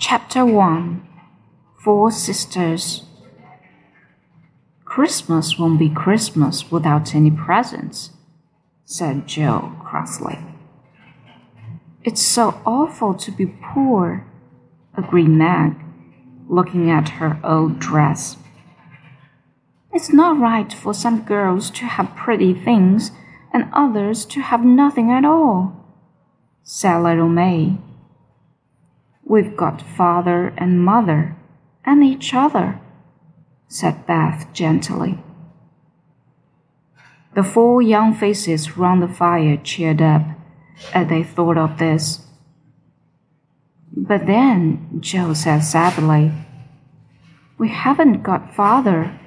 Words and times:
Chapter 0.00 0.46
1 0.46 1.08
Four 1.82 2.12
Sisters 2.12 3.02
Christmas 4.84 5.58
won't 5.58 5.80
be 5.80 5.90
Christmas 5.90 6.70
without 6.70 7.16
any 7.16 7.32
presents, 7.32 8.10
said 8.84 9.26
Jo 9.26 9.72
crossly. 9.82 10.38
It's 12.04 12.24
so 12.24 12.60
awful 12.64 13.12
to 13.14 13.32
be 13.32 13.46
poor, 13.46 14.24
agreed 14.96 15.30
Meg, 15.30 15.74
looking 16.48 16.88
at 16.88 17.08
her 17.18 17.40
old 17.42 17.80
dress. 17.80 18.36
It's 19.92 20.12
not 20.12 20.38
right 20.38 20.72
for 20.72 20.94
some 20.94 21.22
girls 21.22 21.70
to 21.70 21.86
have 21.86 22.14
pretty 22.14 22.54
things 22.54 23.10
and 23.52 23.68
others 23.72 24.24
to 24.26 24.42
have 24.42 24.64
nothing 24.64 25.10
at 25.10 25.24
all, 25.24 25.74
said 26.62 26.98
little 26.98 27.36
Amy. 27.36 27.80
We've 29.28 29.54
got 29.54 29.82
father 29.82 30.54
and 30.56 30.82
mother 30.82 31.36
and 31.84 32.02
each 32.02 32.32
other, 32.32 32.80
said 33.68 34.06
Beth 34.06 34.50
gently. 34.54 35.18
The 37.34 37.44
four 37.44 37.82
young 37.82 38.14
faces 38.14 38.78
round 38.78 39.02
the 39.02 39.08
fire 39.08 39.58
cheered 39.58 40.00
up 40.00 40.22
as 40.94 41.08
they 41.08 41.22
thought 41.22 41.58
of 41.58 41.78
this. 41.78 42.26
But 43.94 44.26
then 44.26 44.98
Jo 45.00 45.34
said 45.34 45.60
sadly, 45.60 46.32
We 47.58 47.68
haven't 47.68 48.22
got 48.22 48.54
father, 48.54 49.20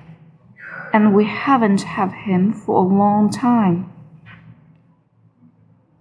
and 0.91 1.13
we 1.13 1.25
haven't 1.25 1.83
had 1.83 2.11
him 2.11 2.53
for 2.53 2.83
a 2.83 2.87
long 2.87 3.29
time. 3.29 3.93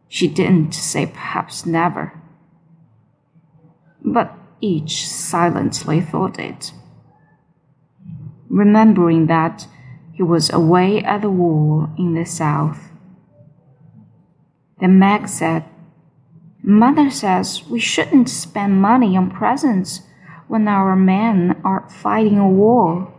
She 0.08 0.26
didn't 0.26 0.72
say 0.72 1.04
perhaps 1.04 1.66
never, 1.66 2.19
but 4.12 4.34
each 4.60 5.08
silently 5.08 6.00
thought 6.00 6.38
it, 6.38 6.72
remembering 8.48 9.26
that 9.26 9.66
he 10.12 10.22
was 10.22 10.50
away 10.52 11.02
at 11.02 11.22
the 11.22 11.30
war 11.30 11.88
in 11.98 12.14
the 12.14 12.24
south. 12.24 12.90
Then 14.80 14.98
Meg 14.98 15.28
said, 15.28 15.64
Mother 16.62 17.10
says 17.10 17.66
we 17.68 17.80
shouldn't 17.80 18.28
spend 18.28 18.82
money 18.82 19.16
on 19.16 19.30
presents 19.30 20.02
when 20.46 20.68
our 20.68 20.94
men 20.94 21.60
are 21.64 21.88
fighting 21.88 22.38
a 22.38 22.48
war. 22.48 23.12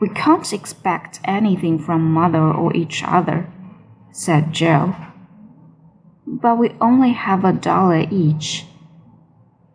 We 0.00 0.08
can't 0.10 0.52
expect 0.52 1.18
anything 1.24 1.78
from 1.78 2.12
mother 2.12 2.42
or 2.42 2.74
each 2.76 3.02
other 3.02 3.52
said 4.18 4.52
Jo. 4.52 4.96
But 6.30 6.58
we 6.58 6.76
only 6.78 7.12
have 7.12 7.42
a 7.42 7.54
dollar 7.54 8.06
each, 8.10 8.66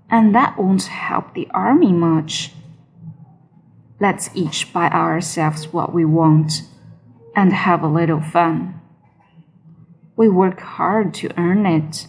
and 0.07 0.35
that 0.35 0.55
won't 0.55 0.83
help 0.83 1.33
the 1.33 1.47
army 1.51 1.91
much. 1.91 2.51
Let's 3.99 4.29
each 4.35 4.71
buy 4.71 4.89
ourselves 4.89 5.73
what 5.73 5.93
we 5.93 6.05
want 6.05 6.61
and 7.35 7.51
have 7.51 7.81
a 7.81 7.87
little 7.87 8.21
fun. 8.21 8.79
We 10.15 10.29
work 10.29 10.59
hard 10.59 11.15
to 11.15 11.39
earn 11.39 11.65
it. 11.65 12.07